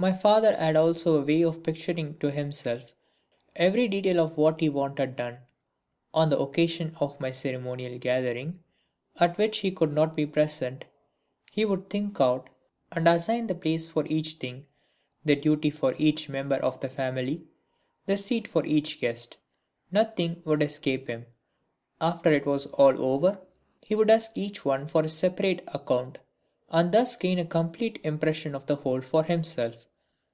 [0.00, 2.92] My father had also a way of picturing to himself
[3.56, 5.38] every detail of what he wanted done.
[6.14, 8.62] On the occasion of any ceremonial gathering,
[9.18, 10.84] at which he could not be present,
[11.50, 12.48] he would think out
[12.92, 14.66] and assign the place for each thing,
[15.24, 17.48] the duty for each member of the family,
[18.06, 19.36] the seat for each guest;
[19.90, 21.26] nothing would escape him.
[22.00, 23.40] After it was all over
[23.80, 26.18] he would ask each one for a separate account
[26.70, 29.86] and thus gain a complete impression of the whole for himself.